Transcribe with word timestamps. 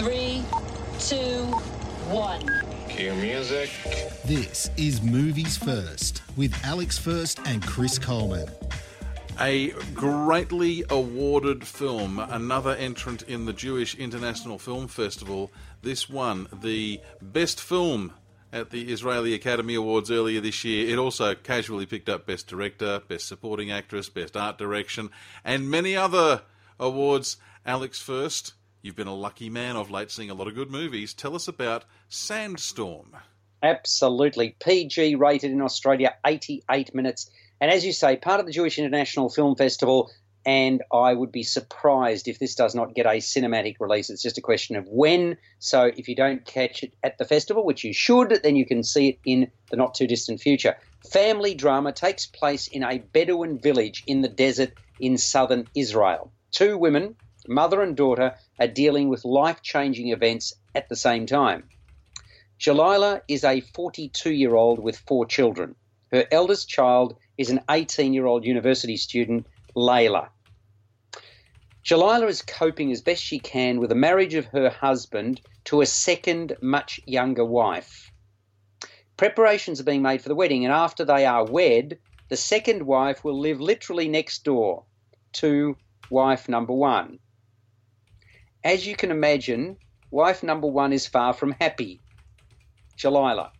Five, 0.00 0.08
four, 0.08 0.12
three, 0.12 0.44
two, 0.98 1.44
one. 2.10 2.62
Cue 2.88 3.14
music. 3.16 3.70
This 4.24 4.70
is 4.78 5.02
Movies 5.02 5.58
First 5.58 6.22
with 6.38 6.54
Alex 6.64 6.96
First 6.96 7.38
and 7.46 7.62
Chris 7.62 7.98
Coleman. 7.98 8.48
A 9.40 9.70
greatly 9.92 10.84
awarded 10.88 11.66
film, 11.66 12.18
another 12.18 12.74
entrant 12.76 13.22
in 13.22 13.44
the 13.44 13.52
Jewish 13.52 13.94
International 13.94 14.58
Film 14.58 14.88
Festival. 14.88 15.52
This 15.82 16.08
won 16.08 16.48
the 16.62 17.00
best 17.20 17.60
film 17.60 18.14
at 18.54 18.70
the 18.70 18.90
Israeli 18.90 19.34
Academy 19.34 19.74
Awards 19.74 20.10
earlier 20.10 20.40
this 20.40 20.64
year. 20.64 20.88
It 20.88 20.98
also 20.98 21.34
casually 21.34 21.84
picked 21.84 22.08
up 22.08 22.26
Best 22.26 22.46
Director, 22.46 23.02
Best 23.06 23.26
Supporting 23.28 23.70
Actress, 23.70 24.08
Best 24.08 24.34
Art 24.36 24.56
Direction, 24.56 25.10
and 25.44 25.70
many 25.70 25.94
other 25.94 26.42
awards. 26.78 27.36
Alex 27.66 28.00
First, 28.00 28.54
you've 28.82 28.96
been 28.96 29.06
a 29.06 29.14
lucky 29.14 29.50
man 29.50 29.76
of 29.76 29.90
late 29.90 30.10
seeing 30.10 30.30
a 30.30 30.34
lot 30.34 30.48
of 30.48 30.54
good 30.54 30.70
movies. 30.70 31.14
Tell 31.14 31.34
us 31.34 31.48
about 31.48 31.84
Sandstorm. 32.08 33.16
Absolutely. 33.62 34.56
PG 34.58 35.16
rated 35.16 35.50
in 35.50 35.60
Australia, 35.60 36.14
88 36.26 36.94
minutes. 36.94 37.30
And 37.60 37.70
as 37.70 37.84
you 37.84 37.92
say, 37.92 38.16
part 38.16 38.40
of 38.40 38.46
the 38.46 38.52
Jewish 38.52 38.78
International 38.78 39.28
Film 39.28 39.54
Festival, 39.54 40.10
and 40.46 40.82
I 40.90 41.12
would 41.12 41.30
be 41.30 41.42
surprised 41.42 42.26
if 42.26 42.38
this 42.38 42.54
does 42.54 42.74
not 42.74 42.94
get 42.94 43.04
a 43.04 43.18
cinematic 43.18 43.76
release. 43.78 44.08
It's 44.08 44.22
just 44.22 44.38
a 44.38 44.42
question 44.42 44.76
of 44.76 44.86
when. 44.88 45.36
So 45.58 45.84
if 45.84 46.08
you 46.08 46.16
don't 46.16 46.44
catch 46.46 46.82
it 46.82 46.94
at 47.02 47.18
the 47.18 47.26
festival, 47.26 47.64
which 47.64 47.84
you 47.84 47.92
should, 47.92 48.40
then 48.42 48.56
you 48.56 48.64
can 48.64 48.82
see 48.82 49.10
it 49.10 49.18
in 49.24 49.50
the 49.70 49.76
not 49.76 49.94
too 49.94 50.06
distant 50.06 50.40
future. 50.40 50.76
Family 51.12 51.54
drama 51.54 51.92
takes 51.92 52.26
place 52.26 52.68
in 52.68 52.82
a 52.82 52.98
Bedouin 52.98 53.58
village 53.58 54.02
in 54.06 54.22
the 54.22 54.28
desert 54.28 54.72
in 54.98 55.18
southern 55.18 55.66
Israel. 55.74 56.32
Two 56.50 56.78
women, 56.78 57.16
mother 57.50 57.82
and 57.82 57.96
daughter, 57.96 58.36
are 58.58 58.66
dealing 58.66 59.08
with 59.08 59.24
life 59.24 59.60
changing 59.60 60.08
events 60.08 60.54
at 60.74 60.88
the 60.88 60.96
same 60.96 61.26
time. 61.26 61.68
Jalila 62.60 63.22
is 63.26 63.42
a 63.44 63.60
42 63.60 64.32
year 64.32 64.54
old 64.54 64.78
with 64.78 64.98
four 64.98 65.26
children. 65.26 65.74
Her 66.12 66.26
eldest 66.30 66.68
child 66.68 67.16
is 67.36 67.50
an 67.50 67.60
18 67.68 68.12
year 68.14 68.26
old 68.26 68.44
university 68.44 68.96
student, 68.96 69.46
Layla. 69.74 70.28
Jalila 71.84 72.28
is 72.28 72.42
coping 72.42 72.92
as 72.92 73.00
best 73.00 73.22
she 73.22 73.38
can 73.38 73.80
with 73.80 73.88
the 73.88 73.94
marriage 73.94 74.34
of 74.34 74.44
her 74.46 74.68
husband 74.68 75.40
to 75.64 75.80
a 75.80 75.86
second, 75.86 76.56
much 76.60 77.00
younger 77.06 77.44
wife. 77.44 78.12
Preparations 79.16 79.80
are 79.80 79.84
being 79.84 80.02
made 80.02 80.22
for 80.22 80.28
the 80.28 80.34
wedding, 80.34 80.64
and 80.64 80.72
after 80.72 81.04
they 81.04 81.26
are 81.26 81.44
wed, 81.44 81.98
the 82.28 82.36
second 82.36 82.82
wife 82.82 83.24
will 83.24 83.38
live 83.38 83.60
literally 83.60 84.08
next 84.08 84.44
door 84.44 84.84
to 85.32 85.76
wife 86.10 86.48
number 86.48 86.72
one. 86.72 87.18
As 88.62 88.86
you 88.86 88.94
can 88.94 89.10
imagine, 89.10 89.78
wife 90.10 90.42
number 90.42 90.66
one 90.66 90.92
is 90.92 91.06
far 91.06 91.32
from 91.32 91.52
happy, 91.52 92.00
Jalila. 92.98 93.50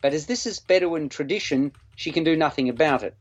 But 0.00 0.14
as 0.14 0.26
this 0.26 0.46
is 0.46 0.60
Bedouin 0.60 1.08
tradition, 1.08 1.72
she 1.96 2.12
can 2.12 2.24
do 2.24 2.36
nothing 2.36 2.68
about 2.68 3.02
it. 3.02 3.14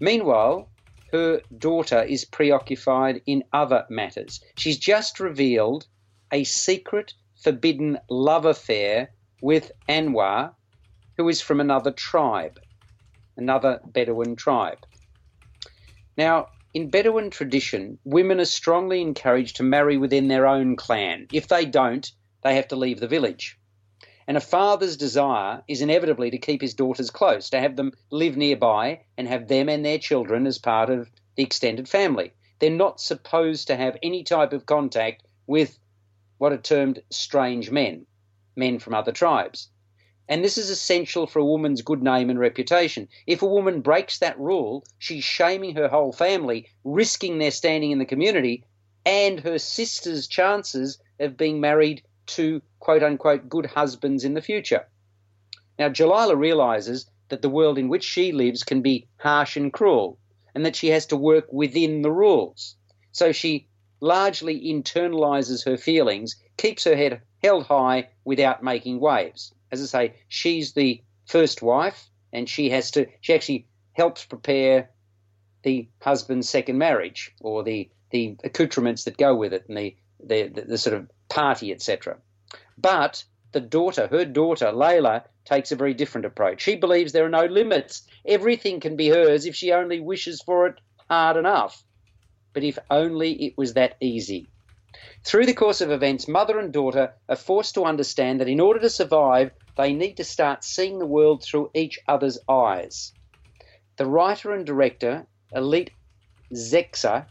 Meanwhile, 0.00 0.68
her 1.12 1.40
daughter 1.56 2.02
is 2.02 2.24
preoccupied 2.24 3.22
in 3.26 3.44
other 3.52 3.86
matters. 3.88 4.42
She's 4.56 4.76
just 4.76 5.20
revealed 5.20 5.86
a 6.32 6.44
secret, 6.44 7.14
forbidden 7.42 7.98
love 8.10 8.44
affair 8.44 9.12
with 9.40 9.72
Anwar, 9.88 10.52
who 11.16 11.28
is 11.28 11.40
from 11.40 11.60
another 11.60 11.92
tribe, 11.92 12.58
another 13.36 13.80
Bedouin 13.86 14.36
tribe. 14.36 14.84
Now, 16.18 16.48
in 16.76 16.90
Bedouin 16.90 17.30
tradition, 17.30 17.98
women 18.04 18.38
are 18.38 18.44
strongly 18.44 19.00
encouraged 19.00 19.56
to 19.56 19.62
marry 19.62 19.96
within 19.96 20.28
their 20.28 20.46
own 20.46 20.76
clan. 20.76 21.26
If 21.32 21.48
they 21.48 21.64
don't, 21.64 22.06
they 22.42 22.54
have 22.56 22.68
to 22.68 22.76
leave 22.76 23.00
the 23.00 23.08
village. 23.08 23.58
And 24.26 24.36
a 24.36 24.42
father's 24.42 24.98
desire 24.98 25.62
is 25.68 25.80
inevitably 25.80 26.32
to 26.32 26.38
keep 26.38 26.60
his 26.60 26.74
daughters 26.74 27.10
close, 27.10 27.48
to 27.48 27.60
have 27.60 27.76
them 27.76 27.92
live 28.10 28.36
nearby 28.36 29.00
and 29.16 29.26
have 29.26 29.48
them 29.48 29.70
and 29.70 29.86
their 29.86 29.98
children 29.98 30.46
as 30.46 30.58
part 30.58 30.90
of 30.90 31.10
the 31.36 31.44
extended 31.44 31.88
family. 31.88 32.34
They're 32.58 32.68
not 32.68 33.00
supposed 33.00 33.68
to 33.68 33.76
have 33.76 33.96
any 34.02 34.22
type 34.22 34.52
of 34.52 34.66
contact 34.66 35.22
with 35.46 35.78
what 36.36 36.52
are 36.52 36.58
termed 36.58 37.02
strange 37.08 37.70
men, 37.70 38.04
men 38.54 38.80
from 38.80 38.92
other 38.92 39.12
tribes. 39.12 39.70
And 40.28 40.44
this 40.44 40.58
is 40.58 40.70
essential 40.70 41.26
for 41.26 41.38
a 41.38 41.44
woman's 41.44 41.82
good 41.82 42.02
name 42.02 42.30
and 42.30 42.38
reputation. 42.38 43.08
If 43.26 43.42
a 43.42 43.46
woman 43.46 43.80
breaks 43.80 44.18
that 44.18 44.38
rule, 44.38 44.84
she's 44.98 45.22
shaming 45.22 45.76
her 45.76 45.88
whole 45.88 46.12
family, 46.12 46.68
risking 46.84 47.38
their 47.38 47.52
standing 47.52 47.92
in 47.92 47.98
the 47.98 48.04
community 48.04 48.64
and 49.04 49.38
her 49.40 49.58
sister's 49.58 50.26
chances 50.26 50.98
of 51.20 51.36
being 51.36 51.60
married 51.60 52.02
to 52.26 52.60
quote 52.80 53.04
unquote 53.04 53.48
good 53.48 53.66
husbands 53.66 54.24
in 54.24 54.34
the 54.34 54.42
future. 54.42 54.84
Now, 55.78 55.88
Jalila 55.88 56.36
realizes 56.36 57.08
that 57.28 57.42
the 57.42 57.48
world 57.48 57.78
in 57.78 57.88
which 57.88 58.04
she 58.04 58.32
lives 58.32 58.64
can 58.64 58.82
be 58.82 59.06
harsh 59.18 59.56
and 59.56 59.72
cruel, 59.72 60.18
and 60.54 60.64
that 60.66 60.76
she 60.76 60.88
has 60.88 61.06
to 61.06 61.16
work 61.16 61.46
within 61.52 62.02
the 62.02 62.10
rules. 62.10 62.76
So 63.12 63.30
she 63.30 63.68
largely 64.00 64.60
internalizes 64.60 65.64
her 65.64 65.76
feelings, 65.76 66.36
keeps 66.56 66.84
her 66.84 66.96
head 66.96 67.22
held 67.42 67.66
high 67.66 68.08
without 68.24 68.62
making 68.62 69.00
waves. 69.00 69.54
As 69.72 69.82
I 69.82 69.86
say, 69.86 70.14
she's 70.28 70.72
the 70.72 71.02
first 71.26 71.62
wife, 71.62 72.08
and 72.32 72.48
she 72.48 72.70
has 72.70 72.90
to, 72.92 73.06
she 73.20 73.34
actually 73.34 73.66
helps 73.92 74.24
prepare 74.24 74.90
the 75.62 75.88
husband's 76.00 76.48
second 76.48 76.78
marriage 76.78 77.32
or 77.40 77.62
the, 77.64 77.90
the 78.10 78.36
accoutrements 78.44 79.04
that 79.04 79.16
go 79.16 79.34
with 79.34 79.52
it 79.52 79.64
and 79.68 79.76
the, 79.76 79.96
the, 80.22 80.48
the, 80.48 80.62
the 80.62 80.78
sort 80.78 80.96
of 80.96 81.10
party, 81.28 81.72
etc. 81.72 82.18
But 82.78 83.24
the 83.52 83.60
daughter, 83.60 84.06
her 84.06 84.24
daughter, 84.24 84.66
Layla, 84.66 85.24
takes 85.44 85.72
a 85.72 85.76
very 85.76 85.94
different 85.94 86.26
approach. 86.26 86.62
She 86.62 86.76
believes 86.76 87.12
there 87.12 87.24
are 87.24 87.30
no 87.30 87.46
limits. 87.46 88.02
Everything 88.26 88.80
can 88.80 88.96
be 88.96 89.08
hers 89.08 89.46
if 89.46 89.54
she 89.54 89.72
only 89.72 90.00
wishes 90.00 90.42
for 90.42 90.66
it 90.66 90.80
hard 91.08 91.36
enough. 91.36 91.82
But 92.52 92.64
if 92.64 92.78
only 92.90 93.32
it 93.32 93.54
was 93.56 93.74
that 93.74 93.96
easy. 94.00 94.48
Through 95.28 95.46
the 95.46 95.54
course 95.54 95.80
of 95.80 95.90
events, 95.90 96.28
mother 96.28 96.56
and 96.56 96.72
daughter 96.72 97.12
are 97.28 97.34
forced 97.34 97.74
to 97.74 97.84
understand 97.84 98.40
that 98.40 98.48
in 98.48 98.60
order 98.60 98.78
to 98.78 98.88
survive, 98.88 99.50
they 99.76 99.92
need 99.92 100.16
to 100.18 100.24
start 100.24 100.62
seeing 100.62 101.00
the 101.00 101.04
world 101.04 101.42
through 101.42 101.72
each 101.74 101.98
other's 102.06 102.38
eyes. 102.48 103.12
The 103.96 104.06
writer 104.06 104.52
and 104.52 104.64
director, 104.64 105.26
Elite 105.52 105.90
Zexer, 106.52 107.26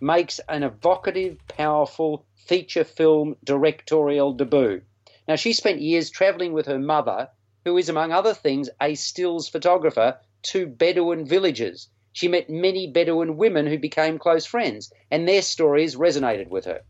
makes 0.00 0.38
an 0.48 0.62
evocative, 0.62 1.36
powerful 1.48 2.24
feature 2.36 2.84
film 2.84 3.34
directorial 3.42 4.34
debut. 4.34 4.82
Now, 5.26 5.34
she 5.34 5.52
spent 5.52 5.80
years 5.80 6.10
traveling 6.10 6.52
with 6.52 6.66
her 6.66 6.78
mother, 6.78 7.28
who 7.64 7.76
is, 7.76 7.88
among 7.88 8.12
other 8.12 8.34
things, 8.34 8.70
a 8.80 8.94
stills 8.94 9.48
photographer, 9.48 10.16
to 10.42 10.68
Bedouin 10.68 11.26
villages. 11.26 11.88
She 12.12 12.28
met 12.28 12.48
many 12.48 12.86
Bedouin 12.86 13.36
women 13.36 13.66
who 13.66 13.78
became 13.78 14.16
close 14.16 14.46
friends, 14.46 14.92
and 15.10 15.26
their 15.26 15.42
stories 15.42 15.96
resonated 15.96 16.48
with 16.48 16.66
her. 16.66 16.82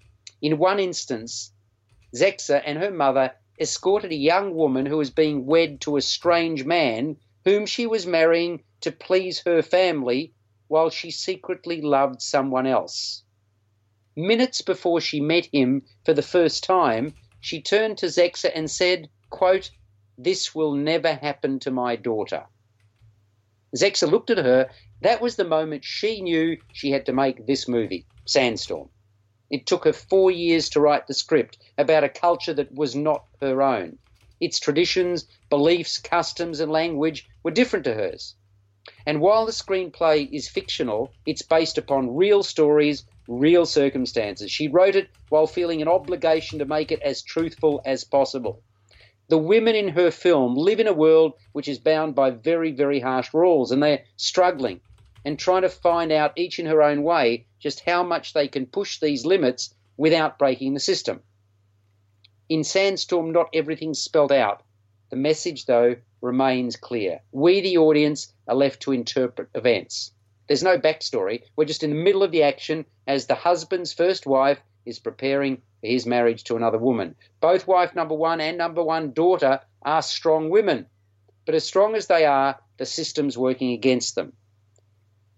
In 0.42 0.58
one 0.58 0.80
instance, 0.80 1.52
Zexer 2.12 2.60
and 2.66 2.76
her 2.78 2.90
mother 2.90 3.32
escorted 3.60 4.10
a 4.10 4.16
young 4.16 4.56
woman 4.56 4.86
who 4.86 4.96
was 4.96 5.10
being 5.10 5.46
wed 5.46 5.80
to 5.82 5.96
a 5.96 6.02
strange 6.02 6.64
man 6.64 7.16
whom 7.44 7.64
she 7.64 7.86
was 7.86 8.08
marrying 8.08 8.64
to 8.80 8.90
please 8.90 9.38
her 9.46 9.62
family 9.62 10.34
while 10.66 10.90
she 10.90 11.12
secretly 11.12 11.80
loved 11.80 12.20
someone 12.20 12.66
else. 12.66 13.22
Minutes 14.16 14.62
before 14.62 15.00
she 15.00 15.20
met 15.20 15.46
him 15.46 15.86
for 16.04 16.12
the 16.12 16.22
first 16.22 16.64
time, 16.64 17.14
she 17.38 17.62
turned 17.62 17.98
to 17.98 18.06
Zexer 18.06 18.50
and 18.52 18.68
said, 18.68 19.08
quote, 19.30 19.70
This 20.18 20.56
will 20.56 20.74
never 20.74 21.14
happen 21.14 21.60
to 21.60 21.70
my 21.70 21.94
daughter. 21.94 22.46
Zexer 23.76 24.10
looked 24.10 24.30
at 24.30 24.38
her. 24.38 24.70
That 25.02 25.20
was 25.20 25.36
the 25.36 25.44
moment 25.44 25.84
she 25.84 26.20
knew 26.20 26.56
she 26.72 26.90
had 26.90 27.06
to 27.06 27.12
make 27.12 27.46
this 27.46 27.68
movie, 27.68 28.06
Sandstorm. 28.26 28.90
It 29.52 29.66
took 29.66 29.84
her 29.84 29.92
four 29.92 30.30
years 30.30 30.70
to 30.70 30.80
write 30.80 31.06
the 31.06 31.14
script 31.14 31.58
about 31.76 32.04
a 32.04 32.08
culture 32.08 32.54
that 32.54 32.74
was 32.74 32.96
not 32.96 33.26
her 33.42 33.60
own. 33.60 33.98
Its 34.40 34.58
traditions, 34.58 35.26
beliefs, 35.50 35.98
customs, 35.98 36.58
and 36.58 36.72
language 36.72 37.28
were 37.42 37.50
different 37.50 37.84
to 37.84 37.92
hers. 37.92 38.34
And 39.04 39.20
while 39.20 39.44
the 39.44 39.52
screenplay 39.52 40.28
is 40.32 40.48
fictional, 40.48 41.12
it's 41.26 41.42
based 41.42 41.76
upon 41.76 42.16
real 42.16 42.42
stories 42.42 43.04
real 43.28 43.66
circumstances. 43.66 44.50
She 44.50 44.68
wrote 44.68 44.96
it 44.96 45.10
while 45.28 45.46
feeling 45.46 45.82
an 45.82 45.88
obligation 45.88 46.58
to 46.58 46.64
make 46.64 46.90
it 46.90 47.02
as 47.02 47.22
truthful 47.22 47.82
as 47.84 48.04
possible. 48.04 48.62
The 49.28 49.38
women 49.38 49.74
in 49.74 49.88
her 49.88 50.10
film 50.10 50.56
live 50.56 50.80
in 50.80 50.88
a 50.88 50.92
world 50.94 51.34
which 51.52 51.68
is 51.68 51.78
bound 51.78 52.14
by 52.14 52.30
very, 52.30 52.72
very 52.72 53.00
harsh 53.00 53.32
rules, 53.32 53.70
and 53.70 53.82
they're 53.82 54.04
struggling 54.16 54.80
and 55.24 55.38
trying 55.38 55.62
to 55.62 55.68
find 55.68 56.12
out 56.12 56.32
each 56.36 56.58
in 56.58 56.66
her 56.66 56.82
own 56.82 57.02
way 57.02 57.46
just 57.58 57.80
how 57.80 58.02
much 58.02 58.32
they 58.32 58.48
can 58.48 58.66
push 58.66 58.98
these 58.98 59.24
limits 59.24 59.74
without 59.96 60.38
breaking 60.38 60.74
the 60.74 60.80
system. 60.80 61.22
In 62.48 62.64
Sandstorm, 62.64 63.32
not 63.32 63.50
everything's 63.54 64.00
spelled 64.00 64.32
out. 64.32 64.62
The 65.10 65.16
message, 65.16 65.66
though, 65.66 65.96
remains 66.20 66.76
clear. 66.76 67.20
We, 67.30 67.60
the 67.60 67.78
audience, 67.78 68.32
are 68.48 68.54
left 68.54 68.82
to 68.82 68.92
interpret 68.92 69.48
events. 69.54 70.12
There's 70.48 70.62
no 70.62 70.78
backstory. 70.78 71.42
We're 71.56 71.66
just 71.66 71.82
in 71.82 71.90
the 71.90 72.02
middle 72.02 72.22
of 72.22 72.32
the 72.32 72.42
action 72.42 72.84
as 73.06 73.26
the 73.26 73.34
husband's 73.34 73.92
first 73.92 74.26
wife 74.26 74.60
is 74.84 74.98
preparing 74.98 75.56
for 75.80 75.86
his 75.86 76.06
marriage 76.06 76.44
to 76.44 76.56
another 76.56 76.78
woman. 76.78 77.14
Both 77.40 77.66
wife 77.66 77.94
number 77.94 78.14
one 78.14 78.40
and 78.40 78.58
number 78.58 78.82
one 78.82 79.12
daughter 79.12 79.60
are 79.82 80.02
strong 80.02 80.50
women. 80.50 80.86
But 81.46 81.54
as 81.54 81.64
strong 81.64 81.94
as 81.94 82.06
they 82.06 82.24
are, 82.24 82.58
the 82.76 82.86
system's 82.86 83.38
working 83.38 83.72
against 83.72 84.14
them. 84.14 84.32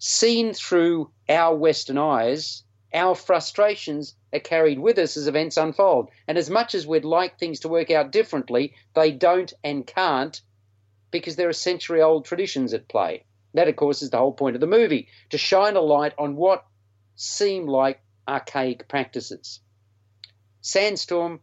Seen 0.06 0.52
through 0.52 1.10
our 1.30 1.56
Western 1.56 1.96
eyes, 1.96 2.62
our 2.92 3.14
frustrations 3.14 4.14
are 4.34 4.38
carried 4.38 4.78
with 4.78 4.98
us 4.98 5.16
as 5.16 5.26
events 5.26 5.56
unfold. 5.56 6.10
And 6.28 6.36
as 6.36 6.50
much 6.50 6.74
as 6.74 6.86
we'd 6.86 7.06
like 7.06 7.38
things 7.38 7.60
to 7.60 7.70
work 7.70 7.90
out 7.90 8.12
differently, 8.12 8.74
they 8.94 9.12
don't 9.12 9.50
and 9.64 9.86
can't 9.86 10.42
because 11.10 11.36
there 11.36 11.48
are 11.48 11.54
century 11.54 12.02
old 12.02 12.26
traditions 12.26 12.74
at 12.74 12.86
play. 12.86 13.24
That, 13.54 13.68
of 13.68 13.76
course, 13.76 14.02
is 14.02 14.10
the 14.10 14.18
whole 14.18 14.34
point 14.34 14.56
of 14.56 14.60
the 14.60 14.66
movie 14.66 15.08
to 15.30 15.38
shine 15.38 15.74
a 15.74 15.80
light 15.80 16.12
on 16.18 16.36
what 16.36 16.66
seem 17.16 17.66
like 17.66 18.02
archaic 18.28 18.86
practices. 18.88 19.60
Sandstorm 20.60 21.40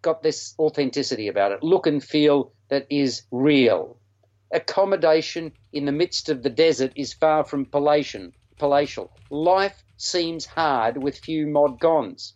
got 0.00 0.22
this 0.22 0.54
authenticity 0.58 1.28
about 1.28 1.52
it, 1.52 1.62
look 1.62 1.86
and 1.86 2.02
feel 2.02 2.54
that 2.70 2.86
is 2.88 3.24
real. 3.30 4.00
Accommodation 4.50 5.52
in 5.72 5.84
the 5.84 5.92
midst 5.92 6.30
of 6.30 6.42
the 6.42 6.48
desert 6.48 6.92
is 6.96 7.12
far 7.12 7.44
from 7.44 7.66
palatial. 7.66 8.32
palatial. 8.58 9.12
Life 9.28 9.84
seems 9.98 10.46
hard 10.46 11.02
with 11.02 11.18
few 11.18 11.46
mod 11.46 11.78
cons. 11.80 12.32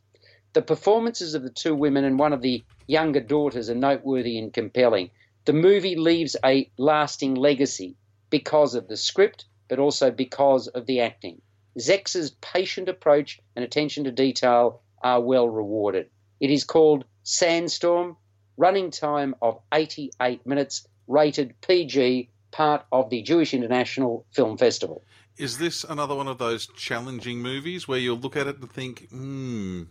The 0.53 0.61
performances 0.61 1.35
of 1.35 1.43
the 1.43 1.51
two 1.51 1.75
women 1.75 2.05
and 2.05 2.19
one 2.19 2.35
of 2.35 2.43
the 2.43 2.63
younger 2.87 3.21
daughters 3.21 3.71
are 3.71 3.75
noteworthy 3.75 4.39
and 4.39 4.53
compelling. 4.53 5.11
The 5.47 5.55
movie 5.55 5.97
leaves 5.97 6.37
a 6.45 6.71
lasting 6.77 7.35
legacy 7.35 7.97
because 8.29 8.75
of 8.75 8.89
the 8.89 8.97
script, 8.99 9.47
but 9.69 9.79
also 9.79 10.11
because 10.11 10.69
of 10.69 10.85
the 10.85 11.01
acting. 11.01 11.41
Zex's 11.79 12.33
patient 12.43 12.91
approach 12.91 13.41
and 13.57 13.65
attention 13.65 14.05
to 14.05 14.13
detail 14.13 14.83
are 15.03 15.23
well 15.23 15.49
rewarded. 15.49 16.11
It 16.41 16.51
is 16.51 16.65
called 16.65 17.07
Sandstorm, 17.23 18.19
running 18.59 18.91
time 18.91 19.35
of 19.41 19.63
88 19.73 20.47
minutes, 20.47 20.87
rated 21.07 21.61
PG, 21.61 22.29
part 22.51 22.85
of 22.93 23.11
the 23.11 23.23
Jewish 23.23 23.55
International 23.55 24.25
Film 24.31 24.57
Festival. 24.57 25.03
Is 25.39 25.59
this 25.59 25.85
another 25.85 26.15
one 26.15 26.29
of 26.29 26.39
those 26.39 26.67
challenging 26.77 27.41
movies 27.41 27.89
where 27.89 27.99
you'll 27.99 28.19
look 28.19 28.37
at 28.37 28.47
it 28.47 28.59
and 28.59 28.71
think, 28.71 29.09
hmm? 29.11 29.85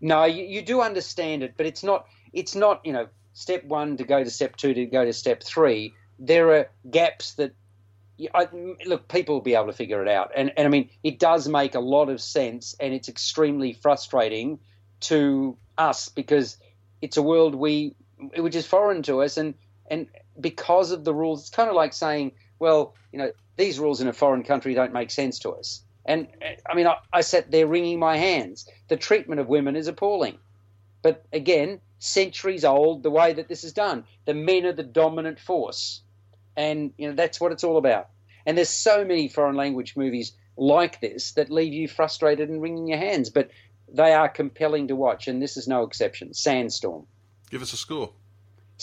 No, 0.00 0.24
you, 0.24 0.44
you 0.44 0.62
do 0.62 0.82
understand 0.82 1.42
it, 1.42 1.54
but 1.56 1.64
it's 1.64 1.82
not. 1.82 2.06
It's 2.32 2.54
not. 2.54 2.84
You 2.84 2.92
know, 2.92 3.08
step 3.32 3.64
one 3.64 3.96
to 3.96 4.04
go 4.04 4.22
to 4.22 4.30
step 4.30 4.56
two 4.56 4.74
to 4.74 4.84
go 4.86 5.04
to 5.04 5.12
step 5.12 5.42
three. 5.42 5.94
There 6.18 6.52
are 6.52 6.70
gaps 6.90 7.34
that. 7.34 7.54
I, 8.34 8.46
look, 8.84 9.08
people 9.08 9.36
will 9.36 9.42
be 9.42 9.54
able 9.54 9.66
to 9.66 9.72
figure 9.72 10.02
it 10.02 10.08
out, 10.08 10.32
and 10.36 10.52
and 10.56 10.66
I 10.66 10.70
mean, 10.70 10.90
it 11.02 11.18
does 11.18 11.48
make 11.48 11.74
a 11.74 11.80
lot 11.80 12.08
of 12.08 12.20
sense, 12.20 12.74
and 12.78 12.92
it's 12.92 13.08
extremely 13.08 13.72
frustrating 13.72 14.58
to 15.00 15.56
us 15.78 16.08
because 16.08 16.58
it's 17.00 17.16
a 17.16 17.22
world 17.22 17.54
we 17.54 17.94
which 18.36 18.54
is 18.54 18.66
foreign 18.66 19.02
to 19.04 19.22
us, 19.22 19.36
and 19.36 19.54
and 19.90 20.06
because 20.40 20.90
of 20.90 21.04
the 21.04 21.14
rules, 21.14 21.40
it's 21.40 21.50
kind 21.50 21.68
of 21.68 21.74
like 21.74 21.92
saying, 21.92 22.32
well, 22.58 22.94
you 23.12 23.18
know, 23.18 23.32
these 23.56 23.78
rules 23.78 24.00
in 24.00 24.08
a 24.08 24.12
foreign 24.12 24.42
country 24.42 24.74
don't 24.74 24.92
make 24.92 25.10
sense 25.10 25.38
to 25.40 25.50
us. 25.50 25.82
And 26.04 26.28
uh, 26.42 26.54
I 26.68 26.74
mean, 26.74 26.86
I, 26.86 26.96
I 27.12 27.20
sat 27.20 27.50
there 27.50 27.66
wringing 27.66 27.98
my 27.98 28.16
hands. 28.16 28.68
The 28.88 28.96
treatment 28.96 29.40
of 29.40 29.48
women 29.48 29.76
is 29.76 29.88
appalling. 29.88 30.38
But 31.02 31.24
again, 31.32 31.80
centuries 31.98 32.64
old, 32.64 33.02
the 33.02 33.10
way 33.10 33.32
that 33.32 33.48
this 33.48 33.64
is 33.64 33.72
done. 33.72 34.04
The 34.24 34.34
men 34.34 34.66
are 34.66 34.72
the 34.72 34.82
dominant 34.82 35.38
force. 35.38 36.02
And, 36.56 36.92
you 36.96 37.08
know, 37.08 37.14
that's 37.14 37.40
what 37.40 37.52
it's 37.52 37.64
all 37.64 37.76
about. 37.76 38.08
And 38.46 38.56
there's 38.56 38.68
so 38.68 39.04
many 39.04 39.28
foreign 39.28 39.56
language 39.56 39.96
movies 39.96 40.32
like 40.56 41.00
this 41.00 41.32
that 41.32 41.50
leave 41.50 41.72
you 41.72 41.88
frustrated 41.88 42.48
and 42.48 42.60
wringing 42.60 42.88
your 42.88 42.98
hands. 42.98 43.30
But 43.30 43.50
they 43.92 44.12
are 44.12 44.28
compelling 44.28 44.88
to 44.88 44.96
watch, 44.96 45.28
and 45.28 45.40
this 45.40 45.56
is 45.56 45.68
no 45.68 45.82
exception. 45.82 46.34
Sandstorm. 46.34 47.06
Give 47.50 47.62
us 47.62 47.72
a 47.72 47.76
score. 47.76 48.12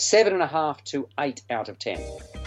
Seven 0.00 0.32
and 0.32 0.42
a 0.42 0.46
half 0.46 0.82
to 0.84 1.06
eight 1.18 1.42
out 1.50 1.68
of 1.68 1.78
ten. 1.78 2.00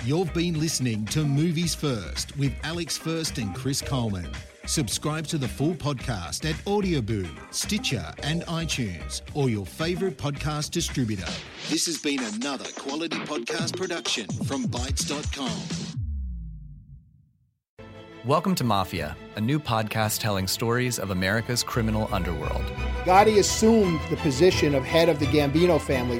You've 0.05 0.33
been 0.33 0.59
listening 0.59 1.05
to 1.05 1.23
Movies 1.23 1.75
First 1.75 2.35
with 2.35 2.51
Alex 2.63 2.97
First 2.97 3.37
and 3.37 3.53
Chris 3.53 3.79
Coleman. 3.79 4.27
Subscribe 4.65 5.27
to 5.27 5.37
the 5.37 5.47
full 5.47 5.75
podcast 5.75 6.49
at 6.49 6.55
Audioboo, 6.65 7.29
Stitcher, 7.53 8.11
and 8.23 8.41
iTunes, 8.47 9.21
or 9.35 9.49
your 9.51 9.67
favourite 9.67 10.17
podcast 10.17 10.71
distributor. 10.71 11.31
This 11.69 11.85
has 11.85 11.99
been 11.99 12.23
another 12.23 12.65
quality 12.75 13.17
podcast 13.17 13.77
production 13.77 14.25
from 14.45 14.63
Bytes.com. 14.65 15.61
Welcome 18.25 18.55
to 18.55 18.63
Mafia, 18.63 19.15
a 19.35 19.41
new 19.41 19.59
podcast 19.59 20.21
telling 20.21 20.47
stories 20.47 20.97
of 20.97 21.11
America's 21.11 21.61
criminal 21.61 22.09
underworld. 22.11 22.65
Gotti 23.03 23.37
assumed 23.37 23.99
the 24.09 24.15
position 24.17 24.73
of 24.73 24.83
head 24.83 25.07
of 25.07 25.19
the 25.19 25.27
Gambino 25.27 25.79
family. 25.79 26.19